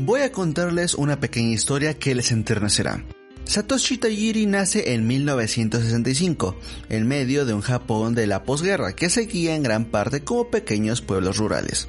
[0.00, 3.04] voy a contarles una pequeña historia que les enternecerá.
[3.44, 6.56] Satoshi Tajiri nace en 1965,
[6.88, 11.02] en medio de un Japón de la posguerra que seguía en gran parte como pequeños
[11.02, 11.88] pueblos rurales.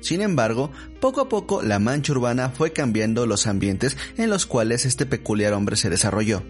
[0.00, 4.84] Sin embargo, poco a poco la mancha urbana fue cambiando los ambientes en los cuales
[4.84, 6.42] este peculiar hombre se desarrolló.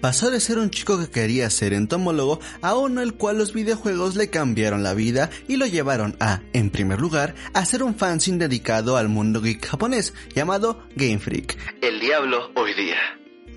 [0.00, 4.16] Pasó de ser un chico que quería ser entomólogo a uno el cual los videojuegos
[4.16, 8.38] le cambiaron la vida y lo llevaron a, en primer lugar, a ser un fanzine
[8.38, 12.96] dedicado al mundo geek japonés llamado Game Freak, el diablo hoy día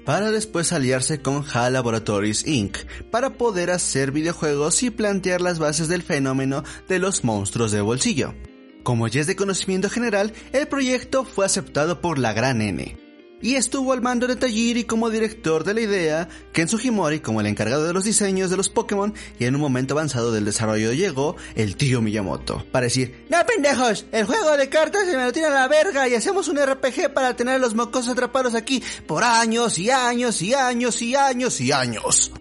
[0.05, 2.77] para después aliarse con HAL Laboratories Inc.
[3.09, 8.33] para poder hacer videojuegos y plantear las bases del fenómeno de los monstruos de bolsillo.
[8.83, 12.97] Como ya es de conocimiento general, el proyecto fue aceptado por la gran N,
[13.43, 17.47] y estuvo al mando de Tajiri como director de la idea, Ken Sugimori como el
[17.47, 21.35] encargado de los diseños de los Pokémon y en un momento avanzado del desarrollo llegó
[21.53, 25.49] el tío Miyamoto para decir, no pendejos, el juego de cartas se me lo tira
[25.49, 29.23] a la verga y hacemos un RPG para tener a los mocosos atrapados aquí por
[29.23, 32.31] años y años y años y años y años.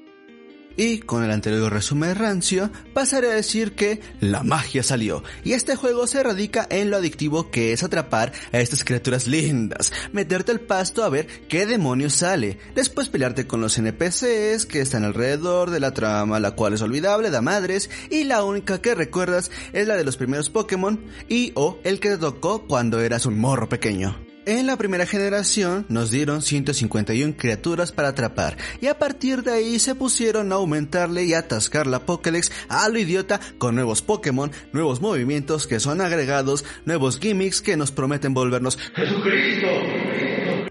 [0.76, 5.22] Y con el anterior resumen rancio, pasaré a decir que la magia salió.
[5.44, 9.92] Y este juego se radica en lo adictivo que es atrapar a estas criaturas lindas,
[10.12, 15.04] meterte al pasto a ver qué demonios sale, después pelearte con los NPCs que están
[15.04, 19.50] alrededor de la trama, la cual es olvidable, da madres, y la única que recuerdas
[19.72, 23.38] es la de los primeros Pokémon y o el que te tocó cuando eras un
[23.38, 24.31] morro pequeño.
[24.44, 29.78] En la primera generación nos dieron 151 criaturas para atrapar y a partir de ahí
[29.78, 35.00] se pusieron a aumentarle y atascar la Pokédex a lo idiota con nuevos Pokémon, nuevos
[35.00, 39.68] movimientos que son agregados, nuevos gimmicks que nos prometen volvernos Jesucristo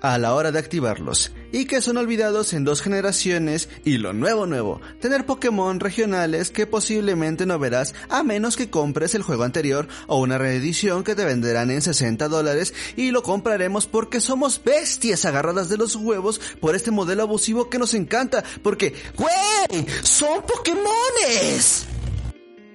[0.02, 4.45] a la hora de activarlos y que son olvidados en dos generaciones y lo nuevo
[4.45, 9.88] nuevo, tener Pokémon regionales que posiblemente no verás a menos que compres el juego anterior
[10.07, 15.25] o una reedición que te venderán en 60 dólares y lo compraremos porque somos bestias
[15.25, 19.85] agarradas de los huevos por este modelo abusivo que nos encanta porque, ¡güey!
[20.03, 21.91] ¡Son Pokémones!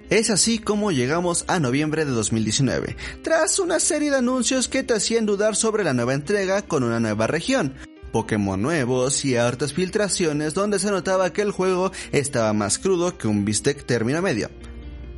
[0.08, 4.94] Es así como llegamos a noviembre de 2019, tras una serie de anuncios que te
[4.94, 7.74] hacían dudar sobre la nueva entrega con una nueva región,
[8.12, 13.26] Pokémon nuevos y hartas filtraciones donde se notaba que el juego estaba más crudo que
[13.26, 14.48] un bistec término medio.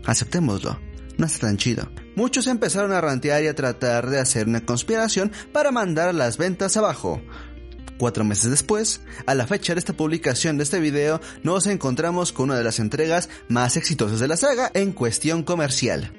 [0.06, 0.81] Aceptémoslo,
[1.19, 1.91] no está tan chido.
[2.16, 6.78] Muchos empezaron a rantear y a tratar de hacer una conspiración para mandar las ventas
[6.78, 7.21] abajo.
[7.98, 12.44] Cuatro meses después, a la fecha de esta publicación de este video, nos encontramos con
[12.44, 16.12] una de las entregas más exitosas de la saga en cuestión comercial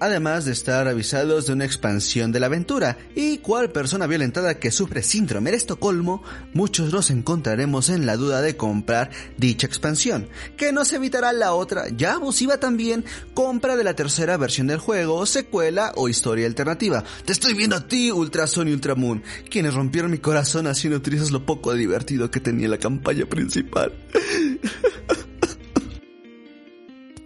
[0.00, 4.70] además de estar avisados de una expansión de la aventura, y cual persona violentada que
[4.70, 6.22] sufre síndrome de Estocolmo,
[6.54, 11.88] muchos nos encontraremos en la duda de comprar dicha expansión, que nos evitará la otra,
[11.88, 13.04] ya abusiva también,
[13.34, 17.04] compra de la tercera versión del juego, secuela o historia alternativa.
[17.24, 21.44] Te estoy viendo a ti, Ultrason y Ultramoon, quienes rompieron mi corazón no utilizas lo
[21.44, 23.92] poco divertido que tenía la campaña principal.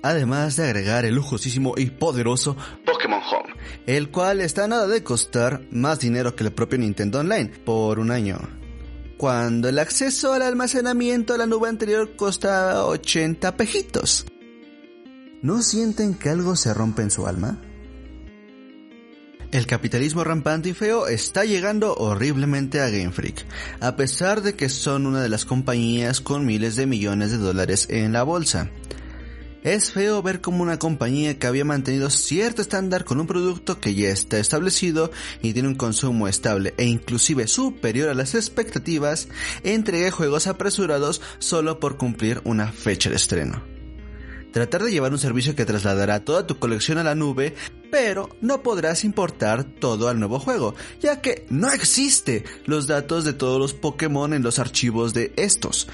[0.03, 3.55] Además de agregar el lujosísimo y poderoso Pokémon Home,
[3.87, 8.11] el cual está nada de costar más dinero que el propio Nintendo Online por un
[8.11, 8.39] año.
[9.17, 14.27] Cuando el acceso al almacenamiento a la nube anterior costaba 80 pejitos.
[15.43, 17.61] ¿No sienten que algo se rompe en su alma?
[19.53, 23.45] El capitalismo rampante y feo está llegando horriblemente a Game Freak,
[23.81, 27.87] a pesar de que son una de las compañías con miles de millones de dólares
[27.91, 28.71] en la bolsa.
[29.63, 33.95] Es feo ver como una compañía que había mantenido cierto estándar con un producto que
[33.95, 39.29] ya está establecido y tiene un consumo estable e inclusive superior a las expectativas,
[39.63, 43.63] entregue juegos apresurados solo por cumplir una fecha de estreno.
[44.51, 47.55] Tratar de llevar un servicio que trasladará toda tu colección a la nube,
[47.91, 53.33] pero no podrás importar todo al nuevo juego, ya que no existe los datos de
[53.33, 55.89] todos los Pokémon en los archivos de estos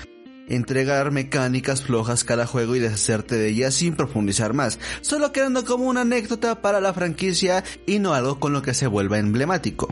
[0.48, 5.84] entregar mecánicas flojas cada juego y deshacerte de ellas sin profundizar más, solo quedando como
[5.84, 9.88] una anécdota para la franquicia y no algo con lo que se vuelva emblemático.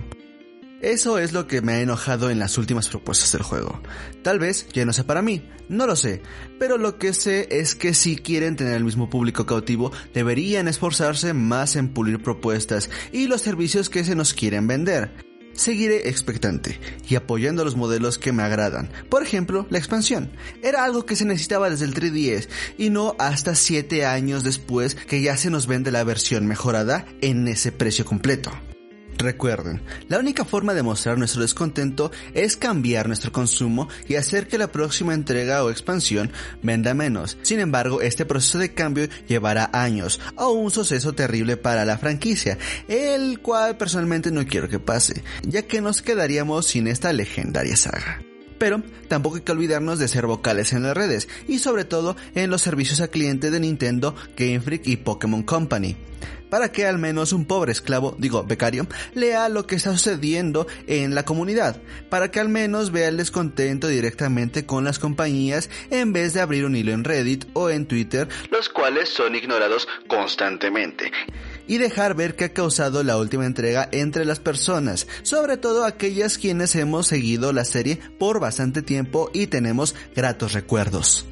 [0.82, 3.81] Eso es lo que me ha enojado en las últimas propuestas del juego.
[4.22, 6.22] Tal vez ya no sea para mí, no lo sé,
[6.58, 11.32] pero lo que sé es que si quieren tener el mismo público cautivo, deberían esforzarse
[11.32, 17.17] más en pulir propuestas y los servicios que se nos quieren vender seguiré expectante y
[17.17, 18.91] apoyando los modelos que me agradan.
[19.08, 20.31] Por ejemplo, la expansión.
[20.62, 22.49] Era algo que se necesitaba desde el 3DS
[22.79, 27.49] y no hasta 7 años después que ya se nos vende la versión mejorada en
[27.49, 28.53] ese precio completo.
[29.18, 34.58] Recuerden, la única forma de mostrar nuestro descontento es cambiar nuestro consumo y hacer que
[34.58, 36.30] la próxima entrega o expansión
[36.62, 37.38] venda menos.
[37.42, 42.58] Sin embargo, este proceso de cambio llevará años o un suceso terrible para la franquicia,
[42.88, 48.20] el cual personalmente no quiero que pase, ya que nos quedaríamos sin esta legendaria saga.
[48.58, 52.50] Pero tampoco hay que olvidarnos de ser vocales en las redes y sobre todo en
[52.50, 55.97] los servicios a cliente de Nintendo, Game Freak y Pokémon Company.
[56.50, 61.14] Para que al menos un pobre esclavo, digo becario, lea lo que está sucediendo en
[61.14, 66.35] la comunidad, para que al menos vea el descontento directamente con las compañías en vez
[66.35, 71.11] de abrir un hilo en Reddit o en Twitter, los cuales son ignorados constantemente
[71.66, 76.38] y dejar ver qué ha causado la última entrega entre las personas, sobre todo aquellas
[76.38, 81.26] quienes hemos seguido la serie por bastante tiempo y tenemos gratos recuerdos.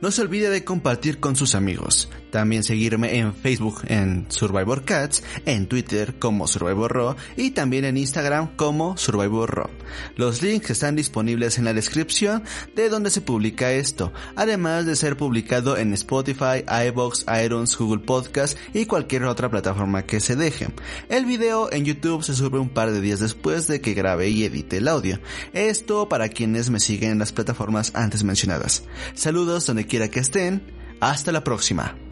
[0.00, 2.10] No se olvide de compartir con sus amigos.
[2.30, 7.96] También seguirme en Facebook en Survivor Cats, en Twitter como Survivor Raw y también en
[7.96, 9.70] Instagram como Survivor Raw.
[10.16, 12.42] Los links están disponibles en la descripción
[12.74, 18.58] de donde se publica esto, además de ser publicado en Spotify, iBox, iTunes, Google Podcast
[18.74, 20.68] y cualquier otra plataforma que se deje.
[21.08, 24.44] El video en YouTube se sube un par de días después de que grabe y
[24.44, 25.20] edite el audio.
[25.52, 28.84] Esto para quienes me siguen en las plataformas antes mencionadas.
[29.14, 30.62] Saludos donde quiera que estén.
[31.00, 32.05] Hasta la próxima.